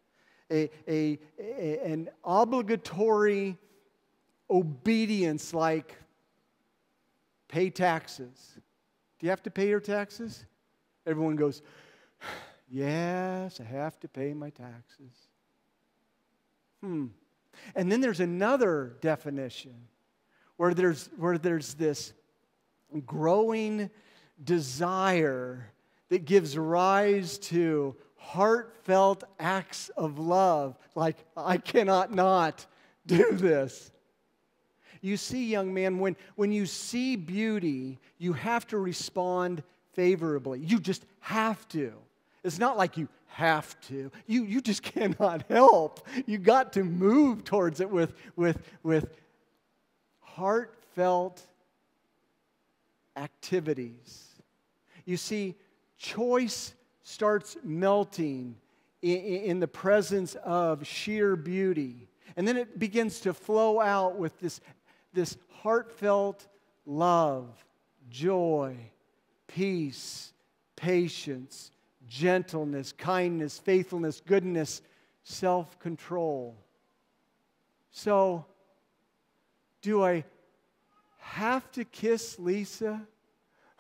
[0.51, 3.57] a, a, a, an obligatory
[4.51, 5.97] obedience like
[7.49, 8.55] pay taxes.
[9.19, 10.45] Do you have to pay your taxes?
[11.07, 11.63] Everyone goes,
[12.71, 15.13] Yes, I have to pay my taxes.
[16.83, 17.07] Hmm.
[17.75, 19.75] And then there's another definition
[20.59, 22.13] where there's, where there's this
[23.07, 23.91] growing
[24.43, 25.73] desire
[26.11, 32.67] that gives rise to heartfelt acts of love, like, I cannot not
[33.07, 33.91] do this.
[35.01, 39.63] You see, young man, when, when you see beauty, you have to respond
[39.93, 40.61] favorably.
[40.61, 41.93] You just have to.
[42.45, 44.11] It's not like you have to.
[44.27, 46.07] You, you just cannot help.
[46.27, 49.09] You got to move towards it with, with, with
[50.21, 51.43] heartfelt
[53.17, 54.25] activities.
[55.05, 55.55] You see,
[55.97, 56.75] choice
[57.09, 58.55] starts melting
[59.01, 62.07] in, the presence of sheer beauty.
[62.37, 64.61] And then it begins to flow out with this,
[65.15, 66.47] this heartfelt
[66.85, 67.65] love,
[68.11, 68.77] joy,
[69.47, 70.35] peace,
[70.77, 71.71] patience,
[72.07, 74.83] gentleness, kindness, faithfulness, goodness,
[75.25, 76.59] self control.
[77.91, 78.45] So,
[79.81, 80.25] do I
[81.17, 83.01] have to kiss Lisa?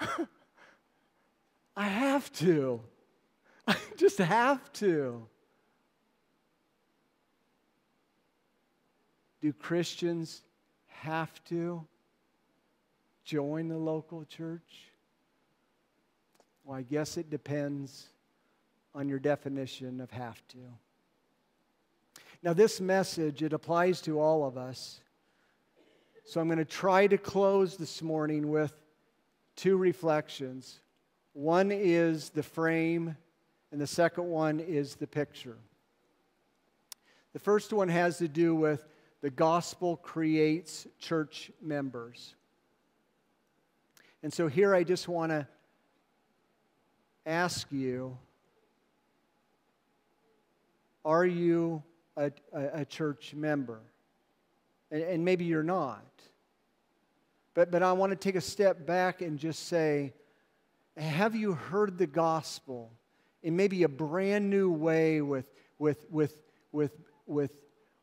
[1.76, 2.80] I have to.
[3.70, 5.26] I just have to.
[9.42, 10.40] Do Christians
[10.86, 11.86] have to
[13.24, 14.90] join the local church?
[16.64, 18.06] Well, I guess it depends
[18.94, 20.58] on your definition of have to.
[22.42, 25.00] Now, this message, it applies to all of us.
[26.24, 28.72] So I'm going to try to close this morning with
[29.56, 30.80] two reflections.
[31.34, 33.16] One is the frame,
[33.70, 35.56] and the second one is the picture.
[37.32, 38.82] The first one has to do with
[39.20, 42.34] the gospel creates church members.
[44.22, 45.46] And so here I just want to
[47.26, 48.16] ask you
[51.04, 51.82] are you
[52.16, 53.80] a, a, a church member?
[54.90, 56.04] And, and maybe you're not.
[57.54, 60.12] But, but I want to take a step back and just say,
[60.96, 62.90] have you heard the gospel
[63.42, 66.92] in maybe a brand new way with, with, with, with,
[67.26, 67.52] with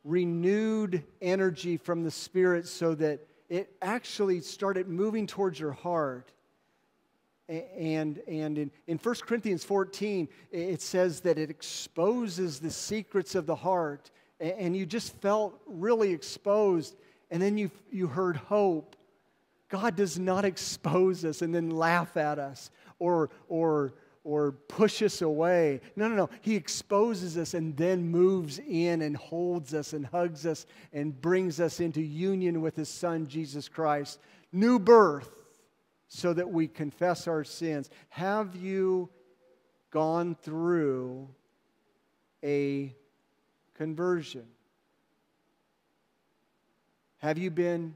[0.04, 6.32] renewed energy from the Spirit so that it actually started moving towards your heart?
[7.48, 13.46] And, and in, in 1 Corinthians 14, it says that it exposes the secrets of
[13.46, 14.10] the heart.
[14.40, 16.96] And you just felt really exposed.
[17.30, 18.96] And then you, you heard hope.
[19.68, 23.94] God does not expose us and then laugh at us or, or,
[24.26, 25.80] or push us away.
[25.94, 26.30] No, no, no.
[26.40, 31.60] He exposes us and then moves in and holds us and hugs us and brings
[31.60, 34.18] us into union with His Son, Jesus Christ.
[34.50, 35.30] New birth
[36.08, 37.88] so that we confess our sins.
[38.08, 39.10] Have you
[39.92, 41.28] gone through
[42.42, 42.92] a
[43.74, 44.46] conversion?
[47.18, 47.94] Have you been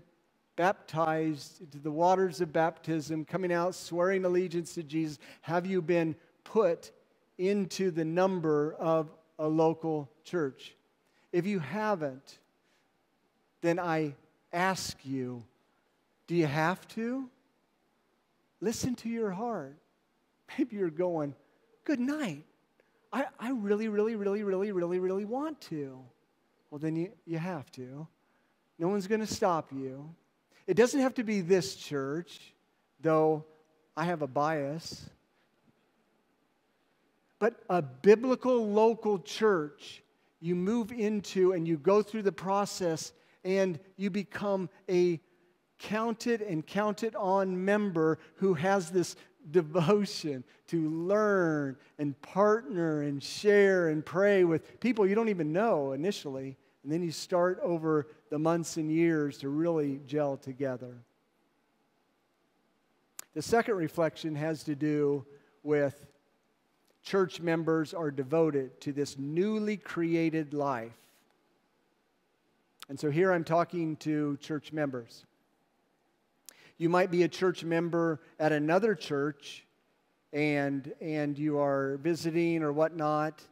[0.60, 5.18] baptized into the waters of baptism, coming out swearing allegiance to Jesus?
[5.40, 6.90] Have you been put
[7.38, 10.74] into the number of a local church?
[11.32, 12.40] If you haven't,
[13.62, 14.14] then I
[14.52, 15.42] ask you,
[16.26, 17.30] do you have to?
[18.60, 19.78] Listen to your heart.
[20.58, 21.34] Maybe you're going,
[21.84, 22.44] good night.
[23.10, 25.98] I, I really, really, really, really, really, really want to.
[26.70, 28.06] Well, then you, you have to.
[28.78, 30.14] No one's going to stop you.
[30.70, 32.54] It doesn't have to be this church,
[33.00, 33.44] though
[33.96, 35.10] I have a bias.
[37.40, 40.04] But a biblical local church,
[40.38, 43.10] you move into and you go through the process
[43.42, 45.18] and you become a
[45.80, 49.16] counted and counted on member who has this
[49.50, 55.90] devotion to learn and partner and share and pray with people you don't even know
[55.90, 56.56] initially.
[56.82, 60.94] And then you start over the months and years to really gel together.
[63.34, 65.24] The second reflection has to do
[65.62, 66.06] with
[67.02, 70.92] church members are devoted to this newly created life.
[72.88, 75.24] And so here I'm talking to church members.
[76.76, 79.64] You might be a church member at another church
[80.32, 83.42] and, and you are visiting or whatnot,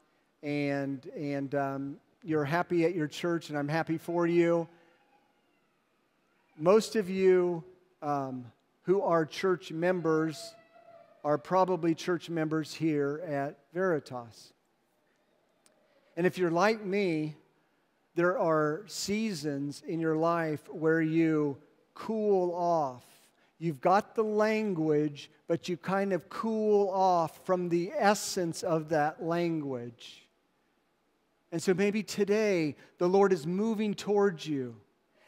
[0.42, 4.68] and, and um, you're happy at your church, and I'm happy for you.
[6.58, 7.62] Most of you
[8.02, 8.44] um,
[8.82, 10.54] who are church members
[11.24, 14.52] are probably church members here at Veritas.
[16.16, 17.36] And if you're like me,
[18.14, 21.56] there are seasons in your life where you
[21.94, 23.04] cool off.
[23.60, 29.22] You've got the language, but you kind of cool off from the essence of that
[29.22, 30.27] language.
[31.50, 34.76] And so maybe today the Lord is moving towards you.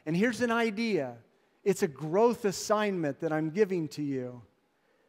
[0.06, 1.16] And here's an idea
[1.62, 4.42] it's a growth assignment that I'm giving to you.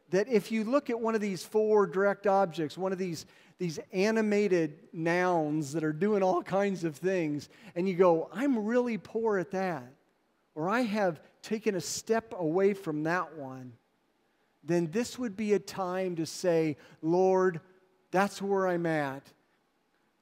[0.09, 3.25] That if you look at one of these four direct objects, one of these,
[3.57, 8.97] these animated nouns that are doing all kinds of things, and you go, I'm really
[8.97, 9.93] poor at that,
[10.53, 13.71] or I have taken a step away from that one,
[14.63, 17.61] then this would be a time to say, Lord,
[18.11, 19.25] that's where I'm at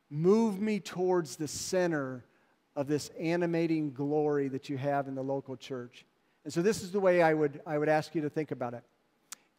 [0.10, 2.24] move me towards the center
[2.76, 6.06] of this animating glory that you have in the local church.
[6.44, 8.74] And so, this is the way I would, I would ask you to think about
[8.74, 8.84] it.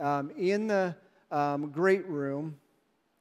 [0.03, 0.97] Um, in the
[1.31, 2.57] um, great room,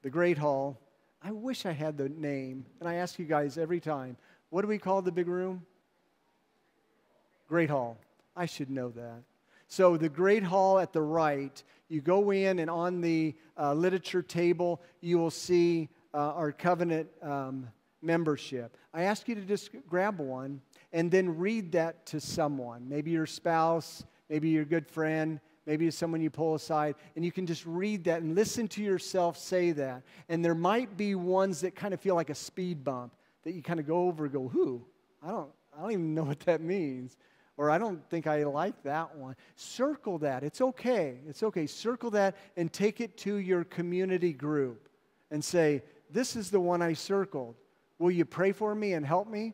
[0.01, 0.79] the great hall,
[1.21, 4.15] I wish I had the name, and I ask you guys every time
[4.49, 5.65] what do we call the big room?
[7.47, 7.97] Great hall.
[8.35, 9.21] I should know that.
[9.67, 14.23] So, the great hall at the right, you go in, and on the uh, literature
[14.23, 17.67] table, you will see uh, our covenant um,
[18.01, 18.77] membership.
[18.93, 20.61] I ask you to just grab one
[20.93, 26.21] and then read that to someone, maybe your spouse, maybe your good friend, maybe someone
[26.21, 30.01] you pull aside, and you can just read that and listen to yourself say that.
[30.27, 33.61] And there might be ones that kind of feel like a speed bump that you
[33.61, 34.81] kind of go over and go, who?
[35.23, 37.17] I don't, I don't even know what that means.
[37.55, 39.35] Or I don't think I like that one.
[39.55, 40.43] Circle that.
[40.43, 41.17] It's okay.
[41.27, 41.67] It's okay.
[41.67, 44.87] Circle that and take it to your community group
[45.29, 47.55] and say, this is the one I circled.
[47.97, 49.53] Will you pray for me and help me?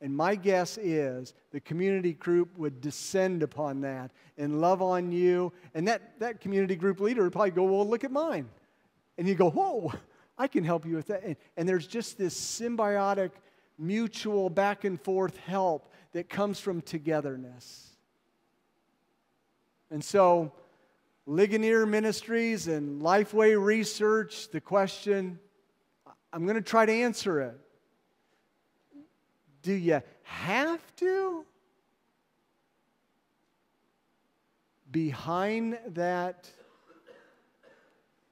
[0.00, 5.52] And my guess is the community group would descend upon that and love on you.
[5.74, 8.48] And that, that community group leader would probably go, Well, look at mine.
[9.16, 9.92] And you go, Whoa,
[10.36, 11.22] I can help you with that.
[11.22, 13.30] And, and there's just this symbiotic,
[13.78, 17.90] mutual back and forth help that comes from togetherness.
[19.90, 20.52] And so,
[21.26, 25.38] Ligonier Ministries and Lifeway Research, the question
[26.32, 27.58] I'm going to try to answer it.
[29.62, 31.44] Do you have to?
[34.90, 36.50] Behind that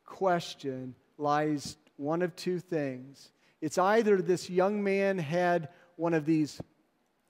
[0.05, 3.30] question lies one of two things.
[3.61, 6.61] It's either this young man had one of these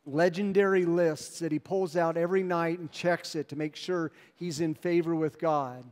[0.07, 4.61] legendary lists that he pulls out every night and checks it to make sure he's
[4.61, 5.85] in favor with God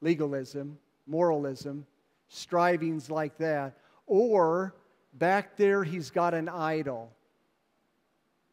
[0.00, 1.86] legalism, moralism,
[2.28, 3.78] strivings like that.
[4.06, 4.74] Or
[5.12, 7.12] back there, he's got an idol.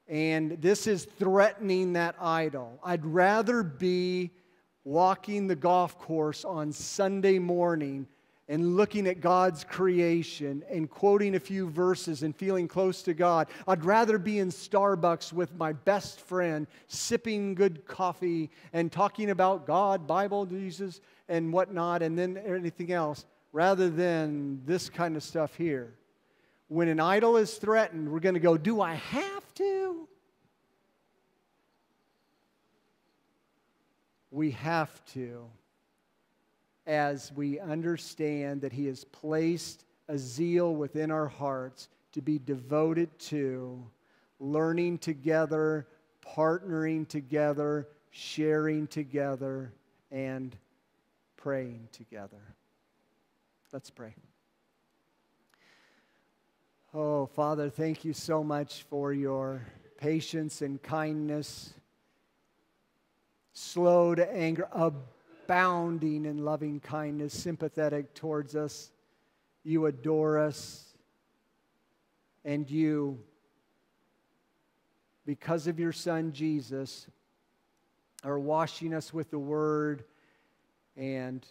[0.07, 2.79] And this is threatening that idol.
[2.83, 4.31] I'd rather be
[4.83, 8.07] walking the golf course on Sunday morning
[8.49, 13.47] and looking at God's creation and quoting a few verses and feeling close to God.
[13.65, 19.65] I'd rather be in Starbucks with my best friend, sipping good coffee and talking about
[19.65, 20.99] God, Bible, Jesus,
[21.29, 25.93] and whatnot, and then anything else, rather than this kind of stuff here.
[26.67, 30.07] When an idol is threatened, we're going to go, Do I have to?
[34.31, 35.45] We have to
[36.87, 43.17] as we understand that He has placed a zeal within our hearts to be devoted
[43.19, 43.85] to
[44.39, 45.87] learning together,
[46.25, 49.73] partnering together, sharing together,
[50.11, 50.55] and
[51.37, 52.55] praying together.
[53.73, 54.13] Let's pray.
[56.93, 59.65] Oh, Father, thank you so much for your
[59.97, 61.73] patience and kindness,
[63.53, 68.91] slow to anger, abounding in loving kindness, sympathetic towards us.
[69.63, 70.93] You adore us.
[72.43, 73.19] And you,
[75.25, 77.07] because of your Son Jesus,
[78.21, 80.03] are washing us with the Word
[80.97, 81.45] and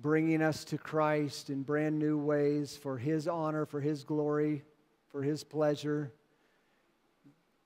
[0.00, 4.62] bringing us to Christ in brand new ways for His honor, for His glory,
[5.10, 6.12] for His pleasure.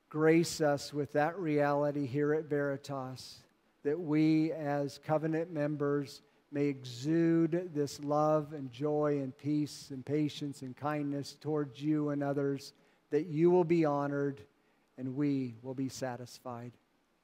[0.08, 3.42] Grace us with that reality here at Veritas
[3.82, 10.62] that we, as covenant members, may exude this love and joy and peace and patience
[10.62, 12.74] and kindness towards you and others,
[13.10, 14.42] that you will be honored
[14.98, 16.72] and we will be satisfied.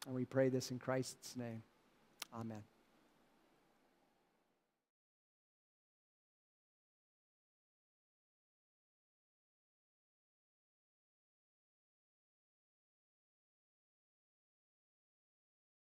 [0.06, 1.62] And we pray this in Christ's name.
[2.34, 2.62] Amen.